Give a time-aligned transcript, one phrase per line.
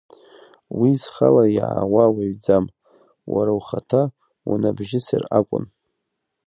[0.79, 2.65] Уи зхала иаауа уаҩӡам,
[3.33, 4.01] уара ухаҭа
[4.51, 5.65] унабжьысыр акәын.